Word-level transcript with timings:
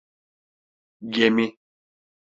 Gemi! 1.13 1.47